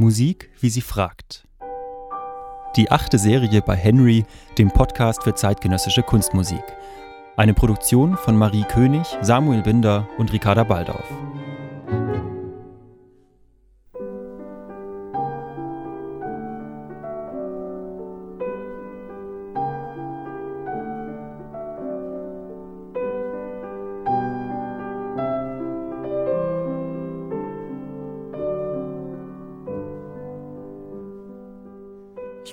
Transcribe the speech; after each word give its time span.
Musik, 0.00 0.48
wie 0.60 0.70
sie 0.70 0.80
fragt. 0.80 1.44
Die 2.76 2.88
achte 2.88 3.18
Serie 3.18 3.60
bei 3.62 3.74
Henry, 3.74 4.24
dem 4.56 4.70
Podcast 4.70 5.24
für 5.24 5.34
zeitgenössische 5.34 6.04
Kunstmusik. 6.04 6.62
Eine 7.36 7.52
Produktion 7.52 8.16
von 8.16 8.36
Marie 8.36 8.62
König, 8.62 9.08
Samuel 9.22 9.62
Binder 9.62 10.08
und 10.16 10.32
Ricarda 10.32 10.62
Baldauf. 10.62 11.04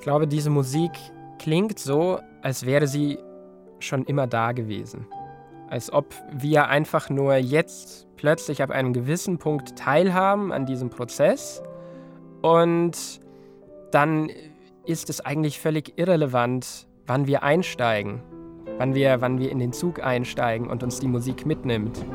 Glaube, 0.06 0.28
diese 0.28 0.52
Musik 0.52 0.92
klingt 1.40 1.80
so, 1.80 2.20
als 2.44 2.64
wäre 2.68 2.86
sie 2.86 3.18
schon 3.80 4.06
immer 4.06 4.28
da 4.28 4.52
gewesen. 4.52 5.08
Als 5.68 5.92
ob 5.92 6.14
wir 6.32 6.68
einfach 6.68 7.10
nur 7.10 7.38
jetzt 7.38 8.06
plötzlich 8.16 8.62
ab 8.62 8.70
einem 8.70 8.94
gewissen 8.94 9.40
Punkt 9.40 9.76
teilhaben 9.76 10.52
an 10.52 10.68
diesem 10.68 10.92
Prozess 10.92 11.64
und 12.44 13.20
dann 13.90 14.30
ist 14.86 15.10
es 15.10 15.22
eigentlich 15.22 15.60
völlig 15.60 15.98
irrelevant, 15.98 16.88
wann 17.08 17.26
wir 17.26 17.42
einsteigen, 17.42 18.22
wann 18.78 18.94
wir, 18.94 19.22
wann 19.22 19.40
wir 19.40 19.50
in 19.50 19.58
den 19.58 19.74
Zug 19.74 20.04
einsteigen 20.04 20.68
und 20.68 20.84
uns 20.84 21.00
die 21.00 21.08
Musik 21.08 21.48
mitnimmt. 21.48 22.06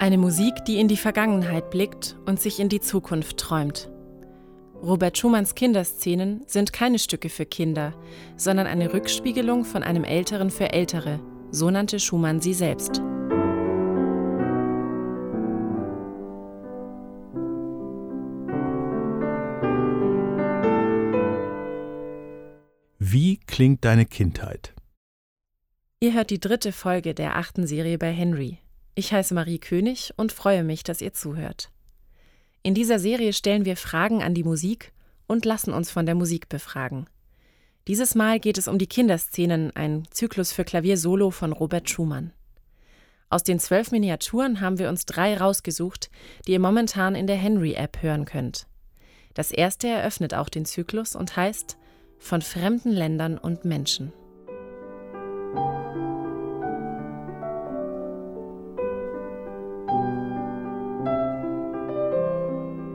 Eine 0.00 0.16
Musik, 0.16 0.64
die 0.64 0.80
in 0.80 0.88
die 0.88 0.96
Vergangenheit 0.96 1.68
blickt 1.68 2.16
und 2.24 2.40
sich 2.40 2.58
in 2.58 2.70
die 2.70 2.80
Zukunft 2.80 3.36
träumt. 3.36 3.90
Robert 4.82 5.18
Schumanns 5.18 5.54
Kinderszenen 5.54 6.42
sind 6.46 6.72
keine 6.72 6.98
Stücke 6.98 7.28
für 7.28 7.44
Kinder, 7.44 7.92
sondern 8.34 8.66
eine 8.66 8.94
Rückspiegelung 8.94 9.66
von 9.66 9.82
einem 9.82 10.04
Älteren 10.04 10.48
für 10.48 10.72
Ältere, 10.72 11.20
so 11.50 11.70
nannte 11.70 12.00
Schumann 12.00 12.40
sie 12.40 12.54
selbst. 12.54 13.02
Wie 22.98 23.36
klingt 23.36 23.84
deine 23.84 24.06
Kindheit? 24.06 24.72
Ihr 26.00 26.14
hört 26.14 26.30
die 26.30 26.40
dritte 26.40 26.72
Folge 26.72 27.12
der 27.12 27.36
achten 27.36 27.66
Serie 27.66 27.98
bei 27.98 28.10
Henry. 28.10 28.60
Ich 28.94 29.12
heiße 29.12 29.34
Marie 29.34 29.58
König 29.58 30.12
und 30.16 30.32
freue 30.32 30.64
mich, 30.64 30.82
dass 30.82 31.00
ihr 31.00 31.12
zuhört. 31.12 31.70
In 32.62 32.74
dieser 32.74 32.98
Serie 32.98 33.32
stellen 33.32 33.64
wir 33.64 33.76
Fragen 33.76 34.22
an 34.22 34.34
die 34.34 34.44
Musik 34.44 34.92
und 35.26 35.44
lassen 35.44 35.72
uns 35.72 35.90
von 35.90 36.06
der 36.06 36.14
Musik 36.14 36.48
befragen. 36.48 37.06
Dieses 37.88 38.14
Mal 38.14 38.38
geht 38.38 38.58
es 38.58 38.68
um 38.68 38.78
die 38.78 38.86
Kinderszenen, 38.86 39.74
ein 39.74 40.04
Zyklus 40.10 40.52
für 40.52 40.64
Klavier-Solo 40.64 41.30
von 41.30 41.52
Robert 41.52 41.88
Schumann. 41.88 42.32
Aus 43.30 43.44
den 43.44 43.60
zwölf 43.60 43.92
Miniaturen 43.92 44.60
haben 44.60 44.78
wir 44.78 44.88
uns 44.88 45.06
drei 45.06 45.36
rausgesucht, 45.36 46.10
die 46.46 46.52
ihr 46.52 46.60
momentan 46.60 47.14
in 47.14 47.26
der 47.26 47.36
Henry-App 47.36 48.02
hören 48.02 48.24
könnt. 48.24 48.66
Das 49.34 49.52
erste 49.52 49.86
eröffnet 49.86 50.34
auch 50.34 50.48
den 50.48 50.64
Zyklus 50.64 51.14
und 51.14 51.36
heißt 51.36 51.78
Von 52.18 52.42
fremden 52.42 52.90
Ländern 52.90 53.38
und 53.38 53.64
Menschen. 53.64 54.12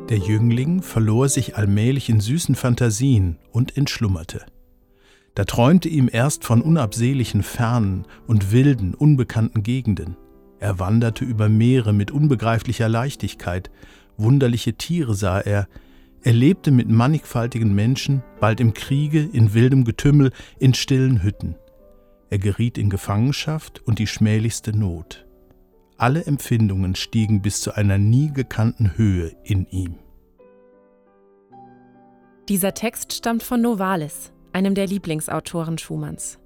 Der 0.09 0.19
Jüngling 0.19 0.83
verlor 0.83 1.29
sich 1.29 1.57
allmählich 1.57 2.09
in 2.09 2.19
süßen 2.19 2.53
Fantasien 2.53 3.39
und 3.51 3.75
entschlummerte. 3.75 4.45
Da 5.33 5.45
träumte 5.45 5.89
ihm 5.89 6.07
erst 6.11 6.43
von 6.43 6.61
unabsehlichen 6.61 7.41
fernen 7.41 8.05
und 8.27 8.51
wilden, 8.51 8.93
unbekannten 8.93 9.63
Gegenden. 9.63 10.15
Er 10.59 10.77
wanderte 10.77 11.25
über 11.25 11.49
Meere 11.49 11.91
mit 11.91 12.11
unbegreiflicher 12.11 12.87
Leichtigkeit, 12.87 13.71
wunderliche 14.15 14.75
Tiere 14.75 15.15
sah 15.15 15.39
er, 15.39 15.67
er 16.21 16.33
lebte 16.33 16.69
mit 16.69 16.87
mannigfaltigen 16.87 17.73
Menschen, 17.73 18.21
bald 18.39 18.59
im 18.59 18.75
Kriege, 18.75 19.27
in 19.33 19.55
wildem 19.55 19.85
Getümmel, 19.85 20.31
in 20.59 20.75
stillen 20.75 21.23
Hütten. 21.23 21.55
Er 22.29 22.37
geriet 22.37 22.77
in 22.77 22.91
Gefangenschaft 22.91 23.81
und 23.85 23.97
die 23.97 24.07
schmählichste 24.07 24.77
Not. 24.77 25.24
Alle 25.97 26.25
Empfindungen 26.25 26.95
stiegen 26.95 27.41
bis 27.41 27.61
zu 27.61 27.73
einer 27.73 27.97
nie 27.97 28.31
gekannten 28.33 28.97
Höhe 28.97 29.35
in 29.43 29.65
ihm. 29.67 29.95
Dieser 32.49 32.73
Text 32.73 33.13
stammt 33.13 33.43
von 33.43 33.61
Novalis, 33.61 34.33
einem 34.51 34.75
der 34.75 34.87
Lieblingsautoren 34.87 35.77
Schumanns. 35.77 36.37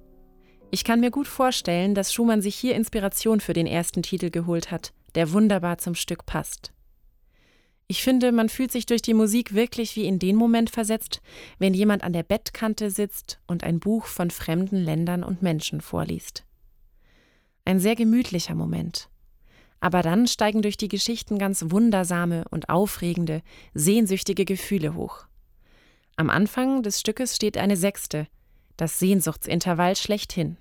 Ich 0.70 0.84
kann 0.84 1.00
mir 1.00 1.10
gut 1.10 1.26
vorstellen, 1.26 1.96
dass 1.96 2.12
Schumann 2.12 2.42
sich 2.42 2.54
hier 2.54 2.76
Inspiration 2.76 3.40
für 3.40 3.52
den 3.52 3.66
ersten 3.66 4.02
Titel 4.02 4.30
geholt 4.30 4.70
hat, 4.70 4.92
der 5.16 5.32
wunderbar 5.32 5.78
zum 5.78 5.96
Stück 5.96 6.26
passt. 6.26 6.72
Ich 7.88 8.04
finde, 8.04 8.30
man 8.30 8.48
fühlt 8.48 8.70
sich 8.70 8.86
durch 8.86 9.02
die 9.02 9.14
Musik 9.14 9.52
wirklich 9.52 9.96
wie 9.96 10.06
in 10.06 10.20
den 10.20 10.36
Moment 10.36 10.70
versetzt, 10.70 11.20
wenn 11.58 11.74
jemand 11.74 12.04
an 12.04 12.12
der 12.12 12.22
Bettkante 12.22 12.88
sitzt 12.88 13.40
und 13.48 13.64
ein 13.64 13.80
Buch 13.80 14.06
von 14.06 14.30
fremden 14.30 14.76
Ländern 14.76 15.24
und 15.24 15.42
Menschen 15.42 15.80
vorliest. 15.80 16.44
Ein 17.64 17.80
sehr 17.80 17.96
gemütlicher 17.96 18.54
Moment, 18.54 19.09
aber 19.80 20.02
dann 20.02 20.26
steigen 20.26 20.62
durch 20.62 20.76
die 20.76 20.88
Geschichten 20.88 21.38
ganz 21.38 21.66
wundersame 21.68 22.44
und 22.50 22.68
aufregende, 22.68 23.42
sehnsüchtige 23.74 24.44
Gefühle 24.44 24.94
hoch. 24.94 25.26
Am 26.16 26.30
Anfang 26.30 26.82
des 26.82 27.00
Stückes 27.00 27.34
steht 27.34 27.56
eine 27.56 27.76
Sechste, 27.76 28.26
das 28.76 28.98
Sehnsuchtsintervall 28.98 29.96
schlechthin. 29.96 30.58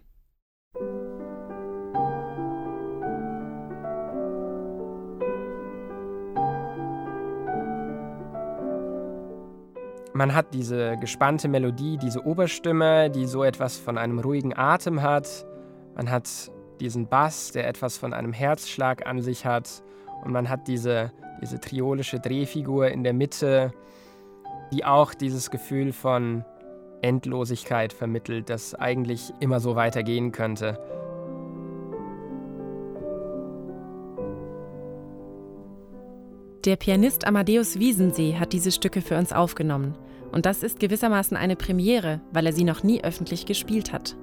Man 10.14 10.36
hat 10.36 10.54
diese 10.54 10.98
gespannte 10.98 11.48
Melodie, 11.48 11.98
diese 11.98 12.26
Oberstimme, 12.26 13.10
die 13.10 13.26
so 13.26 13.44
etwas 13.44 13.78
von 13.78 13.98
einem 13.98 14.20
ruhigen 14.20 14.54
Atem 14.54 15.02
hat. 15.02 15.46
Man 15.96 16.10
hat 16.10 16.52
diesen 16.82 17.08
Bass, 17.08 17.52
der 17.52 17.68
etwas 17.68 17.98
von 17.98 18.14
einem 18.14 18.34
Herzschlag 18.34 19.06
an 19.06 19.22
sich 19.22 19.46
hat. 19.46 19.84
Und 20.24 20.32
man 20.32 20.50
hat 20.50 20.68
diese, 20.68 21.12
diese 21.42 21.60
triolische 21.60 22.20
Drehfigur 22.20 22.90
in 22.90 23.04
der 23.04 23.14
Mitte, 23.14 23.74
die 24.72 24.86
auch 24.86 25.14
dieses 25.14 25.50
Gefühl 25.52 25.94
von 25.94 26.44
Endlosigkeit 27.02 27.94
vermittelt, 27.94 28.50
das 28.50 28.76
eigentlich 28.76 29.34
immer 29.40 29.60
so 29.60 29.76
weitergehen 29.76 30.32
könnte. 30.32 30.78
Der 36.66 36.76
Pianist 36.76 37.26
Amadeus 37.26 37.80
Wiesensee 37.80 38.36
hat 38.36 38.52
diese 38.52 38.72
Stücke 38.72 39.02
für 39.02 39.18
uns 39.18 39.32
aufgenommen. 39.32 39.96
Und 40.32 40.46
das 40.46 40.62
ist 40.62 40.80
gewissermaßen 40.80 41.38
eine 41.38 41.56
Premiere, 41.56 42.20
weil 42.32 42.46
er 42.46 42.54
sie 42.54 42.66
noch 42.66 42.84
nie 42.84 43.04
öffentlich 43.04 43.46
gespielt 43.46 43.94
hat. 43.94 44.16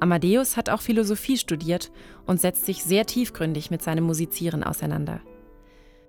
Amadeus 0.00 0.56
hat 0.56 0.68
auch 0.68 0.80
Philosophie 0.80 1.38
studiert 1.38 1.90
und 2.26 2.40
setzt 2.40 2.66
sich 2.66 2.82
sehr 2.82 3.06
tiefgründig 3.06 3.70
mit 3.70 3.82
seinem 3.82 4.04
Musizieren 4.04 4.62
auseinander. 4.62 5.20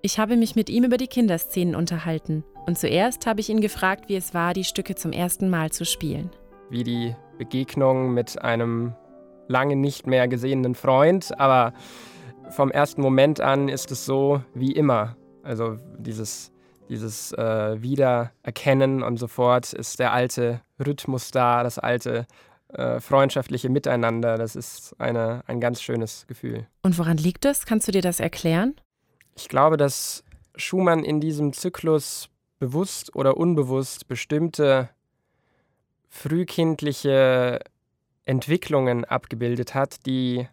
Ich 0.01 0.19
habe 0.19 0.37
mich 0.37 0.55
mit 0.55 0.69
ihm 0.69 0.83
über 0.83 0.97
die 0.97 1.07
Kinderszenen 1.07 1.75
unterhalten 1.75 2.43
und 2.65 2.77
zuerst 2.77 3.25
habe 3.25 3.39
ich 3.39 3.49
ihn 3.49 3.61
gefragt, 3.61 4.09
wie 4.09 4.15
es 4.15 4.33
war, 4.33 4.53
die 4.53 4.63
Stücke 4.63 4.95
zum 4.95 5.11
ersten 5.11 5.49
Mal 5.49 5.71
zu 5.71 5.85
spielen. 5.85 6.29
Wie 6.69 6.83
die 6.83 7.15
Begegnung 7.37 8.13
mit 8.13 8.41
einem 8.41 8.93
lange 9.47 9.75
nicht 9.75 10.05
mehr 10.05 10.27
gesehenen 10.27 10.75
Freund, 10.75 11.39
aber 11.39 11.73
vom 12.49 12.71
ersten 12.71 13.01
Moment 13.01 13.41
an 13.41 13.69
ist 13.69 13.91
es 13.91 14.05
so 14.05 14.41
wie 14.53 14.71
immer. 14.71 15.15
Also 15.43 15.77
dieses, 15.97 16.51
dieses 16.89 17.31
äh, 17.33 17.81
Wiedererkennen 17.81 19.03
und 19.03 19.17
sofort 19.17 19.73
ist 19.73 19.99
der 19.99 20.13
alte 20.13 20.61
Rhythmus 20.85 21.31
da, 21.31 21.63
das 21.63 21.79
alte 21.79 22.27
äh, 22.69 22.99
freundschaftliche 22.99 23.69
Miteinander. 23.69 24.37
Das 24.37 24.55
ist 24.55 24.95
eine, 24.99 25.43
ein 25.47 25.59
ganz 25.59 25.81
schönes 25.81 26.27
Gefühl. 26.27 26.67
Und 26.81 26.97
woran 26.97 27.17
liegt 27.17 27.45
das? 27.45 27.65
Kannst 27.65 27.87
du 27.87 27.91
dir 27.91 28.01
das 28.01 28.19
erklären? 28.19 28.75
Ich 29.35 29.49
glaube, 29.49 29.77
dass 29.77 30.23
Schumann 30.55 31.03
in 31.03 31.21
diesem 31.21 31.53
Zyklus 31.53 32.29
bewusst 32.59 33.15
oder 33.15 33.37
unbewusst 33.37 34.07
bestimmte 34.07 34.89
frühkindliche 36.09 37.59
Entwicklungen 38.25 39.05
abgebildet 39.05 39.75
hat, 39.75 40.05
die 40.05 40.47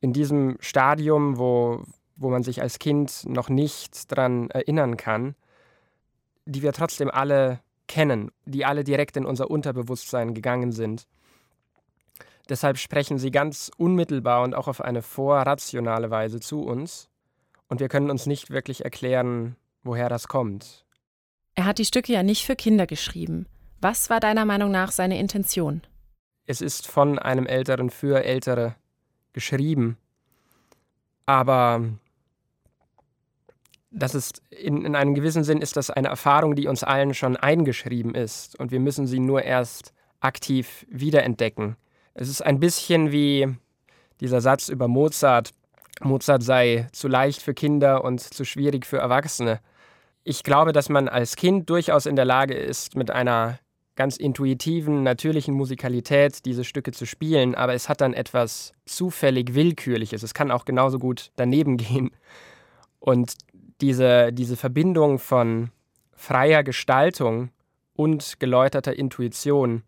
in 0.00 0.12
diesem 0.12 0.56
Stadium, 0.60 1.38
wo, 1.38 1.84
wo 2.16 2.30
man 2.30 2.42
sich 2.42 2.60
als 2.62 2.78
Kind 2.78 3.24
noch 3.26 3.48
nicht 3.48 4.10
daran 4.10 4.50
erinnern 4.50 4.96
kann, 4.96 5.34
die 6.46 6.62
wir 6.62 6.72
trotzdem 6.72 7.10
alle 7.10 7.60
kennen, 7.86 8.30
die 8.44 8.64
alle 8.64 8.84
direkt 8.84 9.16
in 9.16 9.26
unser 9.26 9.50
Unterbewusstsein 9.50 10.34
gegangen 10.34 10.72
sind. 10.72 11.06
Deshalb 12.48 12.78
sprechen 12.78 13.18
sie 13.18 13.30
ganz 13.30 13.70
unmittelbar 13.76 14.42
und 14.42 14.54
auch 14.54 14.68
auf 14.68 14.80
eine 14.80 15.02
vorrationale 15.02 16.10
Weise 16.10 16.40
zu 16.40 16.62
uns, 16.62 17.08
und 17.68 17.80
wir 17.80 17.88
können 17.88 18.10
uns 18.10 18.26
nicht 18.26 18.50
wirklich 18.50 18.84
erklären, 18.84 19.56
woher 19.82 20.08
das 20.08 20.28
kommt. 20.28 20.84
Er 21.54 21.64
hat 21.64 21.78
die 21.78 21.84
Stücke 21.84 22.12
ja 22.12 22.22
nicht 22.22 22.44
für 22.44 22.56
Kinder 22.56 22.86
geschrieben. 22.86 23.46
Was 23.80 24.10
war 24.10 24.20
deiner 24.20 24.44
Meinung 24.44 24.70
nach 24.70 24.92
seine 24.92 25.18
Intention? 25.18 25.82
Es 26.46 26.60
ist 26.60 26.86
von 26.86 27.18
einem 27.18 27.46
Älteren 27.46 27.90
für 27.90 28.22
Ältere 28.24 28.74
geschrieben, 29.32 29.96
aber 31.26 31.82
das 33.94 34.14
ist 34.14 34.42
in, 34.50 34.84
in 34.84 34.96
einem 34.96 35.14
gewissen 35.14 35.44
Sinn 35.44 35.62
ist 35.62 35.76
das 35.76 35.90
eine 35.90 36.08
Erfahrung, 36.08 36.56
die 36.56 36.66
uns 36.66 36.82
allen 36.82 37.14
schon 37.14 37.36
eingeschrieben 37.36 38.14
ist 38.14 38.58
und 38.58 38.72
wir 38.72 38.80
müssen 38.80 39.06
sie 39.06 39.20
nur 39.20 39.42
erst 39.42 39.92
aktiv 40.20 40.84
wiederentdecken. 40.90 41.76
Es 42.14 42.28
ist 42.28 42.42
ein 42.42 42.60
bisschen 42.60 43.12
wie 43.12 43.54
dieser 44.20 44.40
Satz 44.40 44.68
über 44.68 44.88
Mozart. 44.88 45.50
Mozart 46.02 46.42
sei 46.42 46.88
zu 46.92 47.08
leicht 47.08 47.40
für 47.40 47.54
Kinder 47.54 48.04
und 48.04 48.20
zu 48.20 48.44
schwierig 48.44 48.86
für 48.86 48.98
Erwachsene. 48.98 49.60
Ich 50.24 50.42
glaube, 50.42 50.72
dass 50.72 50.88
man 50.88 51.08
als 51.08 51.36
Kind 51.36 51.70
durchaus 51.70 52.06
in 52.06 52.16
der 52.16 52.24
Lage 52.24 52.54
ist, 52.54 52.96
mit 52.96 53.10
einer 53.10 53.58
ganz 53.96 54.16
intuitiven, 54.16 55.02
natürlichen 55.04 55.54
Musikalität 55.54 56.44
diese 56.44 56.64
Stücke 56.64 56.90
zu 56.90 57.06
spielen, 57.06 57.54
aber 57.54 57.74
es 57.74 57.88
hat 57.88 58.00
dann 58.00 58.12
etwas 58.12 58.72
zufällig 58.86 59.54
Willkürliches. 59.54 60.22
Es 60.24 60.34
kann 60.34 60.50
auch 60.50 60.64
genauso 60.64 60.98
gut 60.98 61.30
daneben 61.36 61.76
gehen. 61.76 62.10
Und 62.98 63.34
diese, 63.84 64.32
diese 64.32 64.56
Verbindung 64.56 65.18
von 65.18 65.70
freier 66.12 66.62
Gestaltung 66.62 67.50
und 67.92 68.40
geläuterter 68.40 68.96
Intuition, 68.96 69.82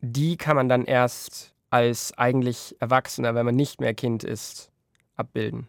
die 0.00 0.38
kann 0.38 0.56
man 0.56 0.70
dann 0.70 0.86
erst 0.86 1.52
als 1.68 2.16
eigentlich 2.16 2.76
Erwachsener, 2.80 3.34
wenn 3.34 3.44
man 3.44 3.54
nicht 3.54 3.82
mehr 3.82 3.92
Kind 3.92 4.24
ist, 4.24 4.72
abbilden. 5.14 5.68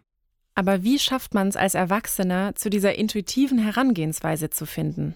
Aber 0.54 0.84
wie 0.84 0.98
schafft 0.98 1.34
man 1.34 1.48
es 1.48 1.56
als 1.56 1.74
Erwachsener, 1.74 2.54
zu 2.54 2.70
dieser 2.70 2.94
intuitiven 2.94 3.58
Herangehensweise 3.58 4.48
zu 4.48 4.64
finden? 4.64 5.14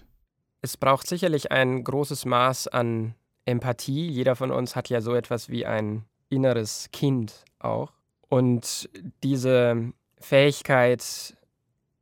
Es 0.61 0.77
braucht 0.77 1.07
sicherlich 1.07 1.51
ein 1.51 1.83
großes 1.83 2.25
Maß 2.25 2.67
an 2.67 3.15
Empathie. 3.45 4.07
Jeder 4.07 4.35
von 4.35 4.51
uns 4.51 4.75
hat 4.75 4.89
ja 4.89 5.01
so 5.01 5.15
etwas 5.15 5.49
wie 5.49 5.65
ein 5.65 6.05
inneres 6.29 6.89
Kind 6.91 7.43
auch. 7.57 7.91
Und 8.29 8.87
diese 9.23 9.93
Fähigkeit, 10.19 11.35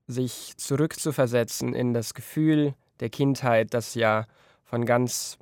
sich 0.07 0.53
zurückzuversetzen 0.57 1.73
in 1.73 1.93
das 1.93 2.13
Gefühl 2.13 2.73
der 2.99 3.09
Kindheit, 3.09 3.73
das 3.73 3.95
ja 3.95 4.25
von 4.63 4.85
ganz 4.85 5.37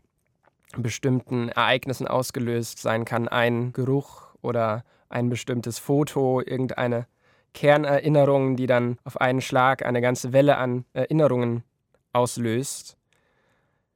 bestimmten 0.78 1.50
Ereignissen 1.50 2.08
ausgelöst 2.08 2.80
sein 2.80 3.06
kann. 3.06 3.28
Ein 3.28 3.74
Geruch 3.74 4.34
oder 4.42 4.84
ein 5.10 5.30
bestimmtes 5.30 5.80
Foto, 5.80 6.42
irgendeine 6.42 7.08
Kernerinnerung, 7.54 8.56
die 8.56 8.66
dann 8.66 8.98
auf 9.04 9.22
einen 9.22 9.42
Schlag 9.42 9.86
eine 9.86 10.02
ganze 10.02 10.34
Welle 10.34 10.58
an 10.58 10.86
Erinnerungen 10.94 11.64
auslöst. 12.12 12.98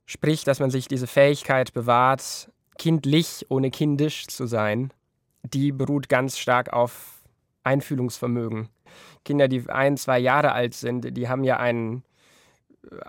Sprich, 0.06 0.44
dass 0.44 0.60
man 0.60 0.70
sich 0.70 0.88
diese 0.88 1.08
Fähigkeit 1.08 1.74
bewahrt, 1.74 2.52
kindlich 2.78 3.46
ohne 3.50 3.72
kindisch 3.72 4.28
zu 4.28 4.46
sein, 4.46 4.94
die 5.44 5.72
beruht 5.72 6.08
ganz 6.10 6.38
stark 6.38 6.72
auf 6.72 7.24
Einfühlungsvermögen. 7.64 8.70
Kinder, 9.26 9.48
die 9.48 9.70
ein, 9.70 9.98
zwei 9.98 10.20
Jahre 10.20 10.52
alt 10.52 10.74
sind, 10.74 11.16
die 11.18 11.28
haben 11.28 11.44
ja 11.44 11.58
einen, 11.58 12.04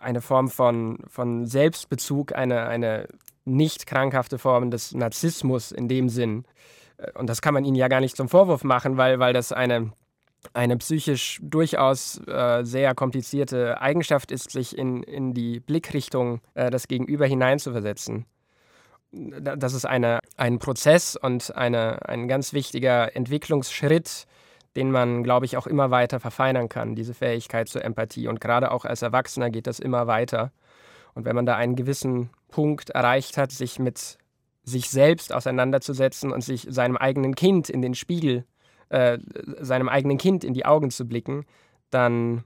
eine 0.00 0.20
Form 0.20 0.48
von, 0.48 0.98
von 1.08 1.46
Selbstbezug, 1.46 2.34
eine, 2.34 2.66
eine 2.66 3.08
nicht 3.44 3.86
krankhafte 3.86 4.38
Form 4.38 4.70
des 4.70 4.94
Narzissmus 4.94 5.72
in 5.72 5.88
dem 5.88 6.08
Sinn. 6.08 6.44
Und 7.14 7.28
das 7.28 7.42
kann 7.42 7.54
man 7.54 7.64
ihnen 7.64 7.76
ja 7.76 7.88
gar 7.88 8.00
nicht 8.00 8.16
zum 8.16 8.28
Vorwurf 8.28 8.64
machen, 8.64 8.96
weil, 8.96 9.18
weil 9.18 9.32
das 9.32 9.52
eine, 9.52 9.92
eine 10.52 10.76
psychisch 10.76 11.38
durchaus 11.42 12.20
äh, 12.26 12.64
sehr 12.64 12.94
komplizierte 12.94 13.80
Eigenschaft 13.80 14.30
ist, 14.32 14.50
sich 14.50 14.76
in, 14.76 15.02
in 15.02 15.34
die 15.34 15.60
Blickrichtung 15.60 16.40
äh, 16.54 16.70
des 16.70 16.88
Gegenüber 16.88 17.26
hineinzuversetzen. 17.26 18.26
Das 19.10 19.72
ist 19.72 19.86
eine, 19.86 20.20
ein 20.36 20.58
Prozess 20.58 21.16
und 21.16 21.54
eine, 21.56 22.06
ein 22.06 22.28
ganz 22.28 22.52
wichtiger 22.52 23.16
Entwicklungsschritt, 23.16 24.26
den 24.78 24.92
man, 24.92 25.24
glaube 25.24 25.44
ich, 25.44 25.56
auch 25.56 25.66
immer 25.66 25.90
weiter 25.90 26.20
verfeinern 26.20 26.68
kann, 26.68 26.94
diese 26.94 27.12
Fähigkeit 27.12 27.68
zur 27.68 27.84
Empathie. 27.84 28.28
Und 28.28 28.40
gerade 28.40 28.70
auch 28.70 28.84
als 28.84 29.02
Erwachsener 29.02 29.50
geht 29.50 29.66
das 29.66 29.80
immer 29.80 30.06
weiter. 30.06 30.52
Und 31.14 31.24
wenn 31.24 31.34
man 31.34 31.46
da 31.46 31.56
einen 31.56 31.74
gewissen 31.74 32.30
Punkt 32.46 32.90
erreicht 32.90 33.36
hat, 33.36 33.50
sich 33.50 33.80
mit 33.80 34.18
sich 34.62 34.88
selbst 34.88 35.34
auseinanderzusetzen 35.34 36.30
und 36.30 36.42
sich 36.42 36.68
seinem 36.70 36.96
eigenen 36.96 37.34
Kind 37.34 37.68
in 37.68 37.82
den 37.82 37.96
Spiegel, 37.96 38.44
äh, 38.90 39.18
seinem 39.58 39.88
eigenen 39.88 40.16
Kind 40.16 40.44
in 40.44 40.54
die 40.54 40.64
Augen 40.64 40.92
zu 40.92 41.08
blicken, 41.08 41.44
dann 41.90 42.44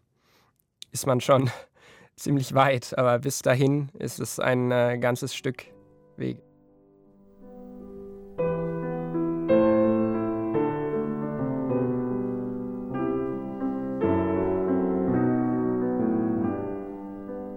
ist 0.91 1.07
man 1.07 1.21
schon 1.21 1.51
ziemlich 2.17 2.55
weit. 2.55 2.97
Aber 2.97 3.19
bis 3.19 3.41
dahin 3.43 3.91
ist 3.99 4.21
es 4.21 4.41
ein 4.41 4.71
äh, 4.71 4.97
ganzes 4.99 5.35
Stück 5.35 5.65
Weg. 6.17 6.39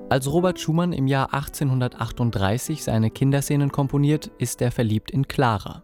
Als 0.08 0.32
Robert 0.32 0.60
Schumann 0.60 0.94
im 0.94 1.08
Jahr 1.08 1.34
1838 1.34 2.84
seine 2.84 3.10
Kinderszenen 3.10 3.72
komponiert, 3.72 4.30
ist 4.38 4.62
er 4.62 4.72
verliebt 4.72 5.10
in 5.10 5.28
Clara. 5.28 5.82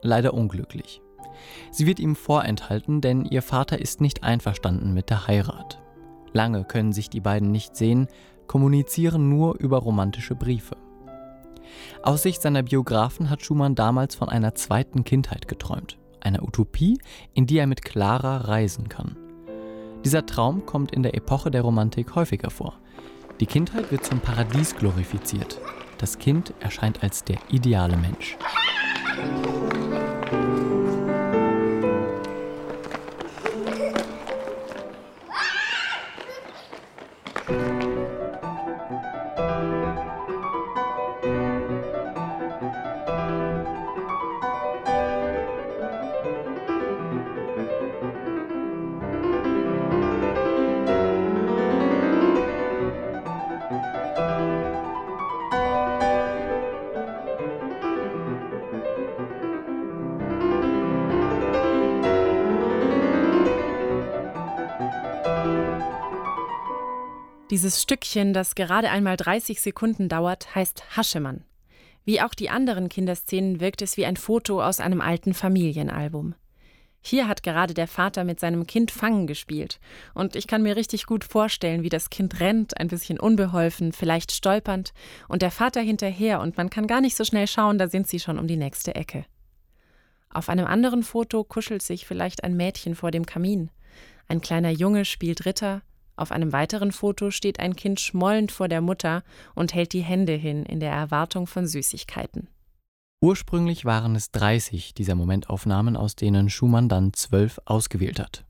Leider 0.00 0.32
unglücklich. 0.32 1.02
Sie 1.72 1.84
wird 1.84 1.98
ihm 1.98 2.14
vorenthalten, 2.14 3.00
denn 3.00 3.24
ihr 3.24 3.42
Vater 3.42 3.80
ist 3.80 4.00
nicht 4.00 4.22
einverstanden 4.22 4.94
mit 4.94 5.10
der 5.10 5.26
Heirat. 5.26 5.82
Lange 6.32 6.62
können 6.62 6.92
sich 6.92 7.10
die 7.10 7.20
beiden 7.20 7.50
nicht 7.50 7.74
sehen, 7.74 8.06
kommunizieren 8.46 9.28
nur 9.28 9.58
über 9.58 9.78
romantische 9.78 10.36
Briefe. 10.36 10.76
Aus 12.02 12.22
Sicht 12.22 12.42
seiner 12.42 12.62
Biografen 12.62 13.28
hat 13.28 13.42
Schumann 13.42 13.74
damals 13.74 14.14
von 14.14 14.28
einer 14.28 14.54
zweiten 14.54 15.02
Kindheit 15.02 15.48
geträumt, 15.48 15.98
einer 16.20 16.44
Utopie, 16.44 16.98
in 17.32 17.46
die 17.46 17.58
er 17.58 17.66
mit 17.66 17.82
Clara 17.82 18.36
reisen 18.36 18.88
kann. 18.88 19.16
Dieser 20.04 20.26
Traum 20.26 20.64
kommt 20.64 20.92
in 20.92 21.02
der 21.02 21.14
Epoche 21.14 21.50
der 21.50 21.62
Romantik 21.62 22.14
häufiger 22.14 22.50
vor. 22.50 22.78
Die 23.40 23.46
Kindheit 23.46 23.90
wird 23.90 24.04
zum 24.04 24.20
Paradies 24.20 24.76
glorifiziert. 24.76 25.60
Das 25.98 26.18
Kind 26.18 26.54
erscheint 26.60 27.02
als 27.02 27.24
der 27.24 27.38
ideale 27.50 27.96
Mensch. 27.96 28.36
Dieses 67.64 67.80
Stückchen, 67.80 68.34
das 68.34 68.54
gerade 68.56 68.90
einmal 68.90 69.16
30 69.16 69.58
Sekunden 69.58 70.10
dauert, 70.10 70.54
heißt 70.54 70.98
Haschemann. 70.98 71.44
Wie 72.04 72.20
auch 72.20 72.34
die 72.34 72.50
anderen 72.50 72.90
Kinderszenen 72.90 73.58
wirkt 73.58 73.80
es 73.80 73.96
wie 73.96 74.04
ein 74.04 74.18
Foto 74.18 74.62
aus 74.62 74.80
einem 74.80 75.00
alten 75.00 75.32
Familienalbum. 75.32 76.34
Hier 77.00 77.26
hat 77.26 77.42
gerade 77.42 77.72
der 77.72 77.88
Vater 77.88 78.24
mit 78.24 78.38
seinem 78.38 78.66
Kind 78.66 78.90
Fangen 78.90 79.26
gespielt. 79.26 79.80
Und 80.12 80.36
ich 80.36 80.46
kann 80.46 80.62
mir 80.62 80.76
richtig 80.76 81.06
gut 81.06 81.24
vorstellen, 81.24 81.82
wie 81.82 81.88
das 81.88 82.10
Kind 82.10 82.38
rennt, 82.38 82.78
ein 82.78 82.88
bisschen 82.88 83.18
unbeholfen, 83.18 83.94
vielleicht 83.94 84.32
stolpernd, 84.32 84.92
und 85.26 85.40
der 85.40 85.50
Vater 85.50 85.80
hinterher, 85.80 86.40
und 86.40 86.58
man 86.58 86.68
kann 86.68 86.86
gar 86.86 87.00
nicht 87.00 87.16
so 87.16 87.24
schnell 87.24 87.46
schauen, 87.46 87.78
da 87.78 87.88
sind 87.88 88.06
sie 88.06 88.20
schon 88.20 88.38
um 88.38 88.46
die 88.46 88.58
nächste 88.58 88.94
Ecke. 88.94 89.24
Auf 90.28 90.50
einem 90.50 90.66
anderen 90.66 91.02
Foto 91.02 91.44
kuschelt 91.44 91.80
sich 91.80 92.06
vielleicht 92.06 92.44
ein 92.44 92.58
Mädchen 92.58 92.94
vor 92.94 93.10
dem 93.10 93.24
Kamin. 93.24 93.70
Ein 94.28 94.42
kleiner 94.42 94.70
Junge 94.70 95.06
spielt 95.06 95.46
Ritter, 95.46 95.80
auf 96.16 96.32
einem 96.32 96.52
weiteren 96.52 96.92
Foto 96.92 97.30
steht 97.30 97.60
ein 97.60 97.76
Kind 97.76 98.00
schmollend 98.00 98.52
vor 98.52 98.68
der 98.68 98.80
Mutter 98.80 99.22
und 99.54 99.74
hält 99.74 99.92
die 99.92 100.02
Hände 100.02 100.34
hin 100.34 100.64
in 100.64 100.80
der 100.80 100.92
Erwartung 100.92 101.46
von 101.46 101.66
Süßigkeiten. 101.66 102.48
Ursprünglich 103.20 103.84
waren 103.84 104.16
es 104.16 104.30
30 104.32 104.94
dieser 104.94 105.14
Momentaufnahmen, 105.14 105.96
aus 105.96 106.14
denen 106.14 106.50
Schumann 106.50 106.88
dann 106.88 107.12
zwölf 107.14 107.58
ausgewählt 107.64 108.20
hat. 108.20 108.44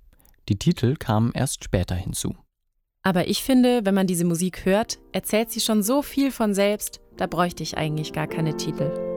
Die 0.49 0.59
Titel 0.59 0.97
kamen 0.97 1.33
erst 1.33 1.65
später 1.65 1.95
hinzu. 1.95 2.35
Aber 3.03 3.29
ich 3.29 3.43
finde, 3.43 3.85
wenn 3.85 3.95
man 3.95 4.07
diese 4.07 4.25
Musik 4.25 4.65
hört, 4.65 4.99
erzählt 5.13 5.51
sie 5.51 5.61
schon 5.61 5.83
so 5.83 6.03
viel 6.03 6.33
von 6.33 6.55
selbst, 6.55 7.01
da 7.17 7.27
bräuchte 7.27 7.63
ich 7.63 7.77
eigentlich 7.77 8.13
gar 8.13 8.27
keine 8.27 8.57
Titel. 8.57 9.14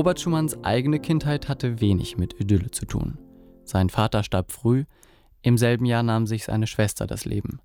Robert 0.00 0.18
Schumanns 0.18 0.64
eigene 0.64 0.98
Kindheit 0.98 1.46
hatte 1.46 1.82
wenig 1.82 2.16
mit 2.16 2.40
Idylle 2.40 2.70
zu 2.70 2.86
tun. 2.86 3.18
Sein 3.64 3.90
Vater 3.90 4.22
starb 4.22 4.50
früh, 4.50 4.86
im 5.42 5.58
selben 5.58 5.84
Jahr 5.84 6.02
nahm 6.02 6.26
sich 6.26 6.44
seine 6.44 6.66
Schwester 6.66 7.06
das 7.06 7.26
Leben. 7.26 7.60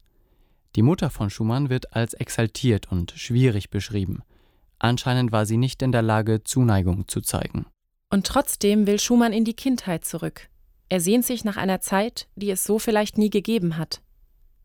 Die 0.75 0.81
Mutter 0.81 1.09
von 1.09 1.29
Schumann 1.29 1.69
wird 1.69 1.95
als 1.95 2.13
exaltiert 2.13 2.91
und 2.91 3.11
schwierig 3.11 3.69
beschrieben. 3.69 4.21
Anscheinend 4.79 5.31
war 5.31 5.45
sie 5.45 5.55
nicht 5.55 5.81
in 5.81 5.93
der 5.93 6.01
Lage, 6.01 6.43
Zuneigung 6.43 7.07
zu 7.07 7.21
zeigen. 7.21 7.67
Und 8.09 8.27
trotzdem 8.27 8.85
will 8.85 8.99
Schumann 8.99 9.31
in 9.31 9.45
die 9.45 9.55
Kindheit 9.55 10.03
zurück. 10.03 10.49
Er 10.89 10.99
sehnt 10.99 11.23
sich 11.23 11.45
nach 11.45 11.55
einer 11.55 11.79
Zeit, 11.79 12.27
die 12.35 12.49
es 12.49 12.65
so 12.65 12.79
vielleicht 12.79 13.17
nie 13.17 13.29
gegeben 13.29 13.77
hat. 13.77 14.01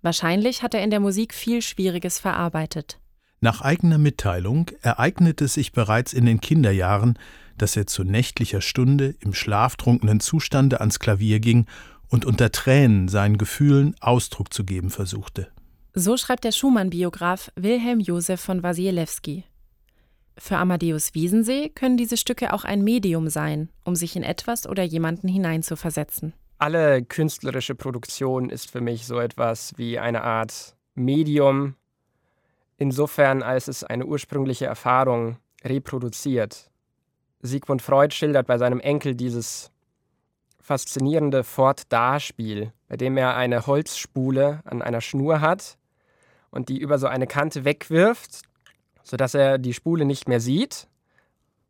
Wahrscheinlich 0.02 0.64
hat 0.64 0.74
er 0.74 0.82
in 0.82 0.90
der 0.90 0.98
Musik 0.98 1.32
viel 1.32 1.62
Schwieriges 1.62 2.18
verarbeitet. 2.18 2.98
Nach 3.42 3.62
eigener 3.62 3.96
Mitteilung 3.96 4.70
ereignete 4.82 5.46
es 5.46 5.54
sich 5.54 5.72
bereits 5.72 6.12
in 6.12 6.26
den 6.26 6.40
Kinderjahren, 6.40 7.18
dass 7.60 7.76
er 7.76 7.86
zu 7.86 8.04
nächtlicher 8.04 8.60
Stunde 8.60 9.14
im 9.20 9.34
schlaftrunkenen 9.34 10.20
Zustande 10.20 10.80
ans 10.80 10.98
Klavier 10.98 11.40
ging 11.40 11.66
und 12.08 12.24
unter 12.24 12.50
Tränen 12.50 13.08
seinen 13.08 13.38
Gefühlen 13.38 13.94
Ausdruck 14.00 14.52
zu 14.52 14.64
geben 14.64 14.90
versuchte. 14.90 15.48
So 15.94 16.16
schreibt 16.16 16.44
der 16.44 16.52
Schumann-Biograf 16.52 17.50
Wilhelm 17.56 18.00
Josef 18.00 18.40
von 18.40 18.62
Wasilewski. 18.62 19.44
Für 20.38 20.56
Amadeus 20.56 21.14
Wiesensee 21.14 21.68
können 21.68 21.96
diese 21.96 22.16
Stücke 22.16 22.52
auch 22.52 22.64
ein 22.64 22.82
Medium 22.82 23.28
sein, 23.28 23.68
um 23.84 23.94
sich 23.94 24.16
in 24.16 24.22
etwas 24.22 24.66
oder 24.66 24.82
jemanden 24.82 25.28
hineinzuversetzen. 25.28 26.32
Alle 26.58 27.02
künstlerische 27.02 27.74
Produktion 27.74 28.48
ist 28.48 28.70
für 28.70 28.80
mich 28.80 29.06
so 29.06 29.18
etwas 29.18 29.74
wie 29.76 29.98
eine 29.98 30.22
Art 30.22 30.76
Medium, 30.94 31.74
insofern 32.76 33.42
als 33.42 33.68
es 33.68 33.84
eine 33.84 34.06
ursprüngliche 34.06 34.66
Erfahrung 34.66 35.38
reproduziert. 35.64 36.69
Sigmund 37.42 37.82
Freud 37.82 38.14
schildert 38.14 38.46
bei 38.46 38.58
seinem 38.58 38.80
Enkel 38.80 39.14
dieses 39.14 39.70
faszinierende 40.60 41.42
Fort-Da-Spiel, 41.42 42.72
bei 42.88 42.96
dem 42.96 43.16
er 43.16 43.36
eine 43.36 43.66
Holzspule 43.66 44.60
an 44.64 44.82
einer 44.82 45.00
Schnur 45.00 45.40
hat 45.40 45.78
und 46.50 46.68
die 46.68 46.78
über 46.78 46.98
so 46.98 47.06
eine 47.06 47.26
Kante 47.26 47.64
wegwirft, 47.64 48.42
sodass 49.02 49.34
er 49.34 49.58
die 49.58 49.74
Spule 49.74 50.04
nicht 50.04 50.28
mehr 50.28 50.40
sieht 50.40 50.88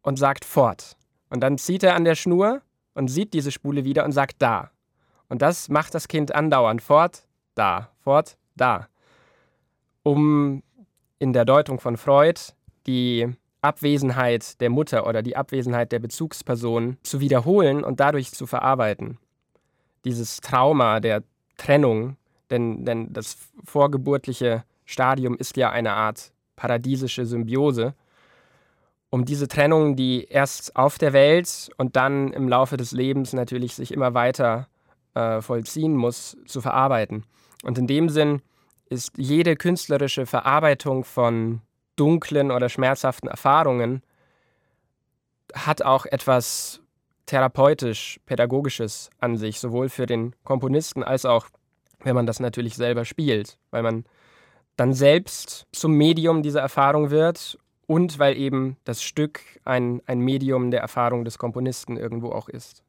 und 0.03 0.19
sagt 0.19 0.45
fort. 0.45 0.97
Und 1.31 1.41
dann 1.41 1.59
zieht 1.59 1.83
er 1.83 1.95
an 1.95 2.05
der 2.05 2.15
Schnur 2.15 2.63
und 2.95 3.09
sieht 3.09 3.33
diese 3.33 3.53
Spule 3.53 3.85
wieder 3.85 4.05
und 4.05 4.13
sagt 4.13 4.43
da. 4.43 4.71
Und 5.29 5.43
das 5.43 5.69
macht 5.69 5.95
das 5.95 6.09
Kind 6.09 6.35
andauernd 6.35 6.83
fort, 6.83 7.23
da, 7.55 7.91
fort, 8.01 8.37
da. 8.57 8.89
Um 10.03 10.63
in 11.19 11.33
der 11.33 11.45
Deutung 11.45 11.79
von 11.79 11.97
Freud 11.97 12.41
die 12.87 13.33
Abwesenheit 13.63 14.61
der 14.61 14.71
Mutter 14.71 15.07
oder 15.07 15.23
die 15.23 15.37
Abwesenheit 15.37 15.93
der 15.93 15.99
Bezugsperson 15.99 16.97
zu 17.03 17.21
wiederholen 17.21 17.85
und 17.85 18.01
dadurch 18.01 18.33
zu 18.33 18.47
verarbeiten. 18.47 19.19
Dieses 20.05 20.41
Trauma 20.41 21.01
der 21.01 21.23
Trennung, 21.57 22.17
denn, 22.51 22.85
denn 22.85 23.13
das 23.13 23.37
vorgeburtliche 23.65 24.65
Stadium 24.87 25.37
ist 25.37 25.57
ja 25.57 25.71
eine 25.71 25.93
Art 25.93 26.33
paradiesische 26.57 27.27
Symbiose, 27.27 27.95
um 29.11 29.25
diese 29.25 29.49
Trennung, 29.49 29.97
die 29.97 30.25
erst 30.25 30.77
auf 30.77 30.97
der 30.97 31.13
Welt 31.13 31.71
und 31.77 31.97
dann 31.97 32.33
im 32.33 32.49
Laufe 32.49 32.77
des 32.77 32.93
Lebens 32.93 33.33
natürlich 33.33 33.75
sich 33.75 33.93
immer 33.93 34.15
weiter 34.15 34.69
äh, 35.15 35.41
vollziehen 35.41 35.97
muss, 35.97 36.37
zu 36.47 36.61
verarbeiten. 36.61 37.25
Und 37.65 37.77
in 37.77 37.87
dem 37.87 38.09
Sinn 38.09 38.41
ist 38.89 39.13
jede 39.17 39.57
künstlerische 39.57 40.27
Verarbeitung 40.27 41.05
von 41.05 41.61
dunklen 42.01 42.51
oder 42.51 42.69
schmerzhaften 42.71 43.29
Erfahrungen 43.29 44.03
hat 45.53 45.83
auch 45.83 46.07
etwas 46.07 46.81
therapeutisch, 47.27 48.19
pädagogisches 48.27 49.11
an 49.19 49.37
sich, 49.37 49.61
sowohl 49.61 49.89
für 49.89 50.07
den 50.07 50.35
Komponisten 50.43 51.05
als 51.05 51.27
auch, 51.27 51.47
wenn 52.03 52.15
man 52.15 52.27
das 52.27 52.41
natürlich 52.41 52.75
selber 52.75 53.05
spielt, 53.05 53.59
weil 53.71 53.83
man 53.83 54.05
dann 54.77 54.95
selbst 54.95 55.67
zum 55.73 55.93
Medium 55.93 56.43
dieser 56.43 56.61
Erfahrung 56.61 57.11
wird 57.11 57.59
und 57.87 58.19
weil 58.19 58.37
eben 58.37 58.79
das 58.85 59.03
Stück 59.03 59.43
ein, 59.65 60.01
ein 60.07 60.21
Medium 60.21 60.71
der 60.71 60.81
Erfahrung 60.81 61.25
des 61.25 61.39
Komponisten 61.39 61.97
irgendwo 61.97 62.33
auch 62.33 62.49
ist. 62.49 62.83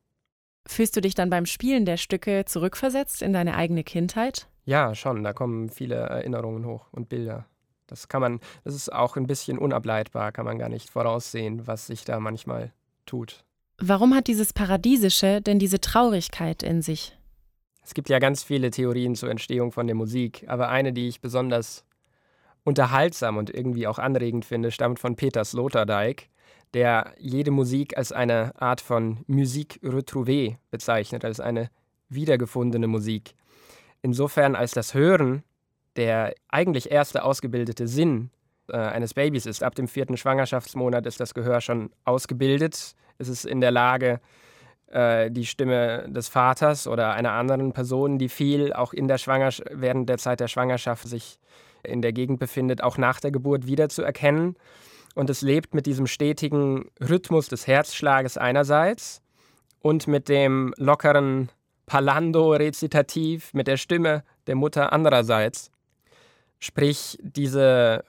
Fühlst 0.65 0.95
du 0.95 1.01
dich 1.01 1.15
dann 1.15 1.29
beim 1.29 1.45
Spielen 1.45 1.85
der 1.85 1.97
Stücke 1.97 2.45
zurückversetzt 2.45 3.21
in 3.21 3.33
deine 3.33 3.55
eigene 3.55 3.83
Kindheit? 3.83 4.47
Ja, 4.63 4.95
schon, 4.95 5.23
da 5.23 5.33
kommen 5.33 5.69
viele 5.69 5.95
Erinnerungen 5.95 6.65
hoch 6.65 6.87
und 6.91 7.09
Bilder. 7.09 7.45
Das 7.91 8.07
kann 8.07 8.21
man, 8.21 8.39
das 8.63 8.73
ist 8.73 8.91
auch 8.91 9.17
ein 9.17 9.27
bisschen 9.27 9.57
unableitbar, 9.57 10.31
kann 10.31 10.45
man 10.45 10.57
gar 10.57 10.69
nicht 10.69 10.89
voraussehen, 10.89 11.67
was 11.67 11.87
sich 11.87 12.05
da 12.05 12.21
manchmal 12.21 12.71
tut. 13.05 13.43
Warum 13.79 14.15
hat 14.15 14.27
dieses 14.27 14.53
Paradiesische 14.53 15.41
denn 15.41 15.59
diese 15.59 15.81
Traurigkeit 15.81 16.63
in 16.63 16.81
sich? 16.81 17.17
Es 17.83 17.93
gibt 17.93 18.07
ja 18.07 18.19
ganz 18.19 18.43
viele 18.43 18.71
Theorien 18.71 19.15
zur 19.15 19.29
Entstehung 19.29 19.73
von 19.73 19.87
der 19.87 19.95
Musik, 19.95 20.45
aber 20.47 20.69
eine, 20.69 20.93
die 20.93 21.09
ich 21.09 21.19
besonders 21.19 21.83
unterhaltsam 22.63 23.35
und 23.35 23.53
irgendwie 23.53 23.87
auch 23.87 23.99
anregend 23.99 24.45
finde, 24.45 24.71
stammt 24.71 24.99
von 24.99 25.17
Peter 25.17 25.43
Sloterdijk, 25.43 26.29
der 26.73 27.13
jede 27.17 27.51
Musik 27.51 27.97
als 27.97 28.13
eine 28.13 28.53
Art 28.61 28.79
von 28.79 29.25
Musique 29.27 29.79
retrouvée 29.83 30.55
bezeichnet, 30.69 31.25
als 31.25 31.41
eine 31.41 31.69
wiedergefundene 32.07 32.87
Musik. 32.87 33.35
Insofern 34.01 34.55
als 34.55 34.71
das 34.71 34.93
Hören 34.93 35.43
der 35.95 36.33
eigentlich 36.49 36.91
erste 36.91 37.23
ausgebildete 37.23 37.87
Sinn 37.87 38.29
äh, 38.69 38.77
eines 38.77 39.13
Babys 39.13 39.45
ist. 39.45 39.63
Ab 39.63 39.75
dem 39.75 39.87
vierten 39.87 40.17
Schwangerschaftsmonat 40.17 41.05
ist 41.05 41.19
das 41.19 41.33
Gehör 41.33 41.61
schon 41.61 41.91
ausgebildet. 42.05 42.95
Es 43.17 43.27
ist 43.27 43.45
in 43.45 43.61
der 43.61 43.71
Lage, 43.71 44.19
äh, 44.87 45.31
die 45.31 45.45
Stimme 45.45 46.07
des 46.09 46.27
Vaters 46.27 46.87
oder 46.87 47.13
einer 47.13 47.31
anderen 47.31 47.73
Person, 47.73 48.17
die 48.17 48.29
viel 48.29 48.73
auch 48.73 48.93
in 48.93 49.07
der 49.07 49.17
Schwangerschaft, 49.17 49.69
während 49.73 50.09
der 50.09 50.17
Zeit 50.17 50.39
der 50.39 50.47
Schwangerschaft 50.47 51.07
sich 51.07 51.39
in 51.83 52.01
der 52.01 52.13
Gegend 52.13 52.39
befindet, 52.39 52.83
auch 52.83 52.97
nach 52.97 53.19
der 53.19 53.31
Geburt 53.31 53.67
wiederzuerkennen. 53.67 54.55
Und 55.15 55.29
es 55.29 55.41
lebt 55.41 55.73
mit 55.73 55.85
diesem 55.85 56.07
stetigen 56.07 56.85
Rhythmus 57.01 57.47
des 57.47 57.67
Herzschlages 57.67 58.37
einerseits 58.37 59.21
und 59.81 60.07
mit 60.07 60.29
dem 60.29 60.73
lockeren 60.77 61.49
Palando-Rezitativ 61.85 63.53
mit 63.53 63.67
der 63.67 63.77
Stimme 63.77 64.23
der 64.47 64.55
Mutter 64.55 64.93
andererseits. 64.93 65.71
Sprich, 66.63 67.17
diese 67.23 68.05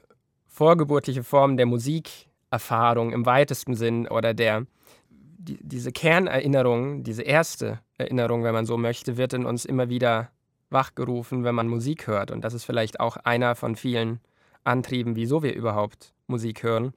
vorgeburtliche 0.46 1.24
Form 1.24 1.56
der 1.56 1.64
Musikerfahrung 1.64 3.12
im 3.12 3.24
weitesten 3.24 3.74
Sinn 3.74 4.06
oder 4.06 4.34
der, 4.34 4.66
die, 5.08 5.58
diese 5.62 5.90
Kernerinnerung, 5.90 7.02
diese 7.02 7.22
erste 7.22 7.80
Erinnerung, 7.96 8.44
wenn 8.44 8.52
man 8.52 8.66
so 8.66 8.76
möchte, 8.76 9.16
wird 9.16 9.32
in 9.32 9.46
uns 9.46 9.64
immer 9.64 9.88
wieder 9.88 10.30
wachgerufen, 10.68 11.44
wenn 11.44 11.54
man 11.54 11.66
Musik 11.66 12.06
hört. 12.06 12.30
Und 12.30 12.44
das 12.44 12.52
ist 12.52 12.64
vielleicht 12.64 13.00
auch 13.00 13.16
einer 13.16 13.54
von 13.54 13.74
vielen 13.74 14.20
Antrieben, 14.64 15.16
wieso 15.16 15.42
wir 15.42 15.54
überhaupt 15.54 16.12
Musik 16.26 16.62
hören. 16.62 16.92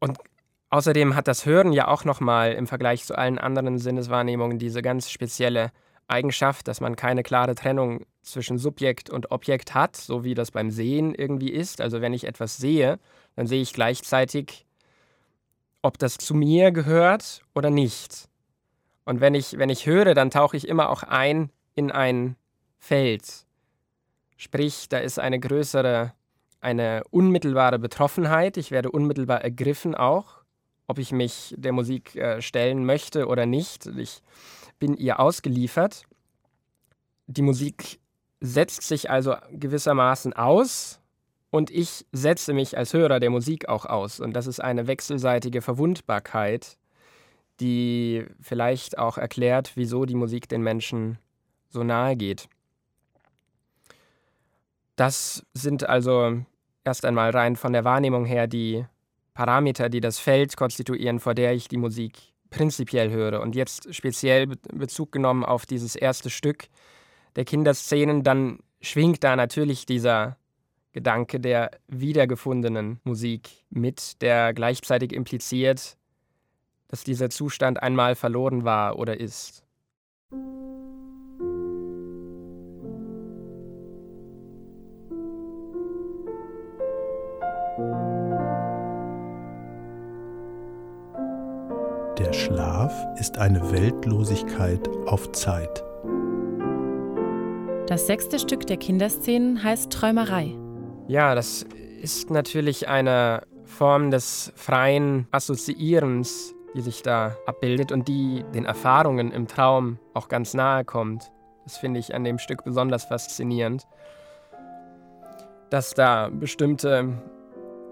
Und 0.00 0.18
außerdem 0.70 1.14
hat 1.14 1.28
das 1.28 1.46
Hören 1.46 1.72
ja 1.72 1.86
auch 1.86 2.04
nochmal 2.04 2.54
im 2.54 2.66
Vergleich 2.66 3.04
zu 3.04 3.16
allen 3.16 3.38
anderen 3.38 3.78
Sinneswahrnehmungen 3.78 4.58
diese 4.58 4.82
ganz 4.82 5.08
spezielle 5.08 5.70
Eigenschaft, 6.08 6.68
dass 6.68 6.80
man 6.80 6.96
keine 6.96 7.22
klare 7.22 7.54
Trennung 7.54 8.04
zwischen 8.22 8.58
Subjekt 8.58 9.10
und 9.10 9.30
Objekt 9.30 9.74
hat, 9.74 9.96
so 9.96 10.24
wie 10.24 10.34
das 10.34 10.50
beim 10.50 10.70
Sehen 10.70 11.14
irgendwie 11.14 11.50
ist. 11.50 11.80
Also 11.80 12.00
wenn 12.00 12.12
ich 12.12 12.24
etwas 12.24 12.56
sehe, 12.56 12.98
dann 13.36 13.46
sehe 13.46 13.62
ich 13.62 13.72
gleichzeitig, 13.72 14.66
ob 15.82 15.98
das 15.98 16.18
zu 16.18 16.34
mir 16.34 16.70
gehört 16.70 17.42
oder 17.54 17.70
nicht. 17.70 18.28
Und 19.04 19.20
wenn 19.20 19.34
ich, 19.34 19.58
wenn 19.58 19.70
ich 19.70 19.86
höre, 19.86 20.14
dann 20.14 20.30
tauche 20.30 20.56
ich 20.56 20.68
immer 20.68 20.90
auch 20.90 21.02
ein 21.02 21.50
in 21.74 21.90
ein 21.90 22.36
Feld. 22.78 23.46
Sprich, 24.36 24.88
da 24.88 24.98
ist 24.98 25.18
eine 25.18 25.40
größere, 25.40 26.12
eine 26.60 27.02
unmittelbare 27.10 27.78
Betroffenheit. 27.78 28.56
Ich 28.56 28.70
werde 28.70 28.90
unmittelbar 28.90 29.42
ergriffen 29.42 29.94
auch, 29.94 30.42
ob 30.86 30.98
ich 30.98 31.12
mich 31.12 31.54
der 31.56 31.72
Musik 31.72 32.14
äh, 32.14 32.40
stellen 32.42 32.84
möchte 32.84 33.26
oder 33.26 33.46
nicht. 33.46 33.86
Ich 33.86 34.22
bin 34.82 34.96
ihr 34.96 35.20
ausgeliefert. 35.20 36.02
Die 37.28 37.42
Musik 37.42 38.00
setzt 38.40 38.82
sich 38.82 39.10
also 39.10 39.36
gewissermaßen 39.52 40.32
aus 40.32 41.00
und 41.50 41.70
ich 41.70 42.04
setze 42.10 42.52
mich 42.52 42.76
als 42.76 42.92
Hörer 42.92 43.20
der 43.20 43.30
Musik 43.30 43.68
auch 43.68 43.86
aus. 43.86 44.18
Und 44.18 44.32
das 44.32 44.48
ist 44.48 44.58
eine 44.58 44.88
wechselseitige 44.88 45.62
Verwundbarkeit, 45.62 46.78
die 47.60 48.26
vielleicht 48.40 48.98
auch 48.98 49.18
erklärt, 49.18 49.70
wieso 49.76 50.04
die 50.04 50.16
Musik 50.16 50.48
den 50.48 50.62
Menschen 50.62 51.16
so 51.68 51.84
nahe 51.84 52.16
geht. 52.16 52.48
Das 54.96 55.46
sind 55.54 55.88
also 55.88 56.42
erst 56.82 57.04
einmal 57.04 57.30
rein 57.30 57.54
von 57.54 57.72
der 57.72 57.84
Wahrnehmung 57.84 58.24
her 58.24 58.48
die 58.48 58.84
Parameter, 59.32 59.88
die 59.88 60.00
das 60.00 60.18
Feld 60.18 60.56
konstituieren, 60.56 61.20
vor 61.20 61.34
der 61.34 61.52
ich 61.54 61.68
die 61.68 61.76
Musik 61.76 62.32
prinzipiell 62.52 63.10
höre. 63.10 63.40
Und 63.40 63.56
jetzt 63.56 63.92
speziell 63.92 64.46
Bezug 64.46 65.10
genommen 65.10 65.44
auf 65.44 65.66
dieses 65.66 65.96
erste 65.96 66.30
Stück 66.30 66.68
der 67.34 67.44
Kinderszenen, 67.44 68.22
dann 68.22 68.60
schwingt 68.80 69.24
da 69.24 69.34
natürlich 69.34 69.86
dieser 69.86 70.36
Gedanke 70.92 71.40
der 71.40 71.70
wiedergefundenen 71.88 73.00
Musik 73.02 73.48
mit, 73.70 74.20
der 74.22 74.52
gleichzeitig 74.52 75.12
impliziert, 75.12 75.96
dass 76.88 77.02
dieser 77.02 77.30
Zustand 77.30 77.82
einmal 77.82 78.14
verloren 78.14 78.64
war 78.64 78.98
oder 78.98 79.18
ist. 79.18 79.64
Der 92.18 92.34
Schlaf 92.34 92.92
ist 93.18 93.38
eine 93.38 93.72
Weltlosigkeit 93.72 94.86
auf 95.06 95.32
Zeit. 95.32 95.82
Das 97.86 98.06
sechste 98.06 98.38
Stück 98.38 98.66
der 98.66 98.76
Kinderszenen 98.76 99.64
heißt 99.64 99.90
Träumerei. 99.90 100.54
Ja, 101.08 101.34
das 101.34 101.64
ist 102.02 102.30
natürlich 102.30 102.86
eine 102.86 103.44
Form 103.64 104.10
des 104.10 104.52
freien 104.56 105.26
Assoziierens, 105.30 106.54
die 106.74 106.82
sich 106.82 107.00
da 107.00 107.34
abbildet 107.46 107.92
und 107.92 108.08
die 108.08 108.44
den 108.54 108.66
Erfahrungen 108.66 109.32
im 109.32 109.46
Traum 109.48 109.98
auch 110.12 110.28
ganz 110.28 110.52
nahe 110.52 110.84
kommt. 110.84 111.32
Das 111.64 111.78
finde 111.78 111.98
ich 111.98 112.14
an 112.14 112.24
dem 112.24 112.38
Stück 112.38 112.62
besonders 112.62 113.04
faszinierend, 113.04 113.86
dass 115.70 115.94
da 115.94 116.28
bestimmte 116.28 117.22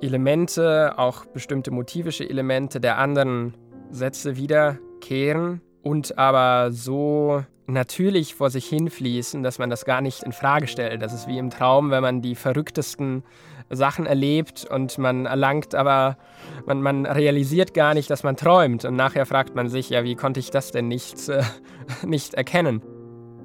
Elemente, 0.03 0.99
auch 0.99 1.25
bestimmte 1.25 1.71
motivische 1.71 2.29
Elemente 2.29 2.81
der 2.81 2.99
anderen 2.99 3.55
Sätze 3.91 4.37
wiederkehren 4.37 5.61
und 5.83 6.19
aber 6.19 6.73
so 6.73 7.45
natürlich 7.67 8.35
vor 8.35 8.51
sich 8.51 8.67
hinfließen, 8.67 9.43
dass 9.43 9.59
man 9.59 9.71
das 9.71 9.85
gar 9.85 10.01
nicht 10.01 10.23
in 10.23 10.33
Frage 10.33 10.67
stellt. 10.67 11.03
Das 11.03 11.13
ist 11.13 11.29
wie 11.29 11.39
im 11.39 11.51
Traum, 11.51 11.91
wenn 11.91 12.03
man 12.03 12.23
die 12.23 12.35
verrücktesten 12.35 13.23
Sachen 13.71 14.07
erlebt 14.07 14.67
und 14.69 14.99
man 14.99 15.27
erlangt 15.27 15.75
aber, 15.75 16.19
man, 16.67 16.83
man 16.83 17.07
realisiert 17.07 17.73
gar 17.73 17.95
nicht, 17.95 18.11
dass 18.11 18.25
man 18.25 18.37
träumt. 18.37 18.85
Und 18.85 18.97
nachher 18.97 19.27
fragt 19.27 19.55
man 19.55 19.69
sich, 19.69 19.91
ja, 19.91 20.03
wie 20.05 20.17
konnte 20.17 20.41
ich 20.41 20.51
das 20.51 20.73
denn 20.73 20.89
nicht, 20.89 21.29
äh, 21.29 21.43
nicht 22.07 22.35
erkennen? 22.35 22.83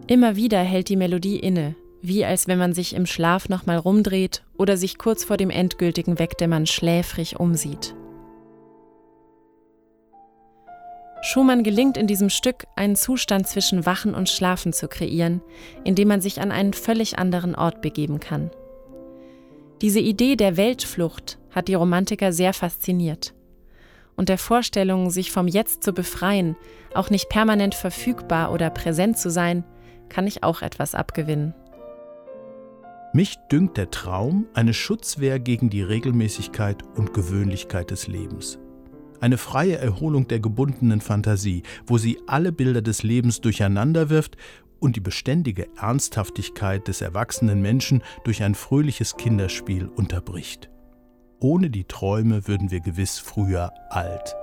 Immer 0.07 0.35
wieder 0.35 0.59
hält 0.59 0.89
die 0.89 0.97
Melodie 0.97 1.39
inne, 1.39 1.75
wie 2.01 2.25
als 2.25 2.47
wenn 2.47 2.57
man 2.57 2.73
sich 2.73 2.95
im 2.95 3.05
Schlaf 3.05 3.49
nochmal 3.49 3.77
rumdreht 3.77 4.43
oder 4.57 4.77
sich 4.77 4.97
kurz 4.97 5.23
vor 5.23 5.37
dem 5.37 5.49
endgültigen 5.49 6.19
Wegdämmern 6.19 6.65
schläfrig 6.65 7.39
umsieht. 7.39 7.95
Schumann 11.25 11.63
gelingt 11.63 11.97
in 11.97 12.05
diesem 12.05 12.29
Stück, 12.29 12.67
einen 12.75 12.95
Zustand 12.95 13.47
zwischen 13.47 13.87
Wachen 13.87 14.13
und 14.13 14.29
Schlafen 14.29 14.73
zu 14.73 14.87
kreieren, 14.87 15.41
in 15.83 15.95
dem 15.95 16.07
man 16.07 16.21
sich 16.21 16.39
an 16.39 16.51
einen 16.51 16.73
völlig 16.73 17.17
anderen 17.17 17.55
Ort 17.55 17.81
begeben 17.81 18.19
kann. 18.19 18.51
Diese 19.81 19.99
Idee 19.99 20.35
der 20.35 20.55
Weltflucht 20.55 21.39
hat 21.49 21.67
die 21.67 21.73
Romantiker 21.73 22.31
sehr 22.31 22.53
fasziniert. 22.53 23.33
Und 24.15 24.29
der 24.29 24.37
Vorstellung, 24.37 25.09
sich 25.09 25.31
vom 25.31 25.47
Jetzt 25.47 25.83
zu 25.83 25.93
befreien, 25.93 26.55
auch 26.93 27.09
nicht 27.09 27.27
permanent 27.27 27.73
verfügbar 27.73 28.51
oder 28.51 28.69
präsent 28.69 29.17
zu 29.17 29.31
sein, 29.31 29.63
kann 30.09 30.27
ich 30.27 30.43
auch 30.43 30.61
etwas 30.61 30.93
abgewinnen. 30.93 31.55
Mich 33.13 33.35
dünkt 33.51 33.77
der 33.77 33.89
Traum 33.89 34.45
eine 34.53 34.75
Schutzwehr 34.75 35.39
gegen 35.39 35.71
die 35.71 35.81
Regelmäßigkeit 35.81 36.83
und 36.95 37.15
Gewöhnlichkeit 37.15 37.89
des 37.89 38.05
Lebens 38.05 38.59
eine 39.25 39.39
freie 39.39 39.79
Erholung 39.79 40.27
der 40.27 40.39
gebundenen 40.39 41.01
Fantasie, 41.01 41.63
wo 41.87 41.97
sie 41.97 42.19
alle 42.27 42.51
Bilder 42.51 42.83
des 42.83 43.01
Lebens 43.01 43.41
durcheinander 43.41 44.11
wirft 44.11 44.37
und 44.79 44.95
die 44.95 44.99
beständige 44.99 45.67
Ernsthaftigkeit 45.81 46.87
des 46.87 47.01
erwachsenen 47.01 47.59
Menschen 47.59 48.03
durch 48.23 48.43
ein 48.43 48.53
fröhliches 48.53 49.17
Kinderspiel 49.17 49.87
unterbricht. 49.87 50.69
Ohne 51.39 51.71
die 51.71 51.85
Träume 51.85 52.47
würden 52.47 52.69
wir 52.69 52.81
gewiss 52.81 53.17
früher 53.17 53.73
alt. 53.89 54.35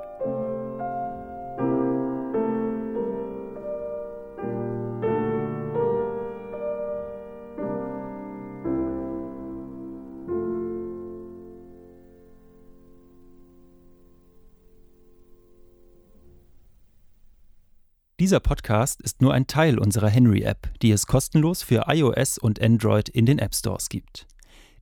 Dieser 18.23 18.39
Podcast 18.39 19.03
ist 19.03 19.21
nur 19.21 19.35
ein 19.35 19.49
Teil 19.49 19.81
unserer 19.81 20.09
Henry-App, 20.09 20.71
die 20.81 20.93
es 20.93 21.09
kostenlos 21.09 21.65
für 21.65 21.87
iOS 21.89 22.39
und 22.39 22.63
Android 22.63 23.09
in 23.09 23.27
den 23.27 23.41
App 23.41 23.53
Stores 23.53 23.89
gibt. 23.89 24.29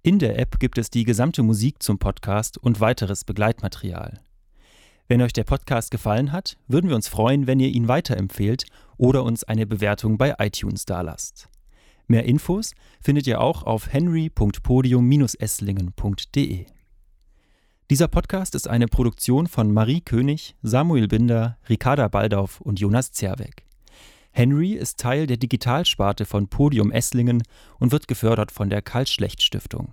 In 0.03 0.19
der 0.19 0.39
App 0.39 0.61
gibt 0.61 0.77
es 0.77 0.91
die 0.91 1.05
gesamte 1.05 1.43
Musik 1.43 1.83
zum 1.83 1.99
Podcast 1.99 2.59
und 2.59 2.81
weiteres 2.81 3.25
Begleitmaterial. 3.25 4.21
Wenn 5.09 5.23
euch 5.23 5.33
der 5.33 5.45
Podcast 5.45 5.91
gefallen 5.91 6.33
hat, 6.33 6.59
würden 6.69 6.91
wir 6.91 6.97
uns 6.97 7.09
freuen, 7.09 7.47
wenn 7.47 7.61
ihr 7.61 7.71
ihn 7.71 7.89
weiterempfehlt 7.89 8.67
oder 8.99 9.25
uns 9.25 9.43
eine 9.43 9.67
Bewertung 9.67 10.19
bei 10.19 10.35
iTunes 10.39 10.85
dalasst. 10.85 11.49
Mehr 12.09 12.27
Infos 12.27 12.75
findet 13.01 13.27
ihr 13.27 13.41
auch 13.41 13.63
auf 13.63 13.91
henry.podium-esslingen.de. 13.91 16.67
Dieser 17.91 18.07
Podcast 18.07 18.55
ist 18.55 18.69
eine 18.69 18.87
Produktion 18.87 19.49
von 19.49 19.73
Marie 19.73 20.01
König, 20.01 20.55
Samuel 20.63 21.09
Binder, 21.09 21.59
Ricarda 21.69 22.07
Baldauf 22.07 22.61
und 22.61 22.79
Jonas 22.79 23.11
Zerweck. 23.11 23.65
Henry 24.31 24.75
ist 24.75 25.01
Teil 25.01 25.27
der 25.27 25.39
Digitalsparte 25.39 26.25
von 26.25 26.47
Podium 26.47 26.93
Esslingen 26.93 27.43
und 27.81 27.91
wird 27.91 28.07
gefördert 28.07 28.53
von 28.53 28.71
der 28.71 28.81
Karl-Schlecht-Stiftung. 28.81 29.93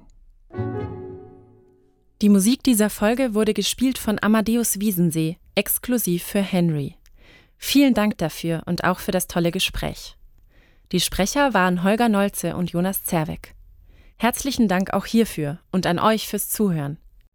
Die 2.22 2.30
Musik 2.30 2.62
dieser 2.62 2.92
Folge 2.92 3.34
wurde 3.34 3.56
gespielt 3.56 3.98
von 3.98 4.20
Amadeus 4.22 4.80
Wiesensee, 4.80 5.40
exklusiv 5.56 6.22
für 6.22 6.42
Henry. 6.42 6.94
Vielen 7.58 7.96
Dank 7.96 8.20
dafür 8.20 8.62
und 8.68 8.84
auch 8.84 9.00
für 9.00 9.12
das 9.12 9.26
tolle 9.26 9.50
Gespräch. 9.50 10.18
Die 10.92 11.00
Sprecher 11.00 11.56
waren 11.56 11.82
Holger 11.84 12.10
Nolze 12.10 12.58
und 12.58 12.70
Jonas 12.70 13.04
Zerweck. 13.06 13.56
Herzlichen 14.18 14.68
Dank 14.68 14.94
auch 14.94 15.08
hierfür 15.08 15.58
und 15.72 15.88
an 15.88 15.98
euch 15.98 16.28
fürs 16.28 16.50
Zuhören. 16.50 17.00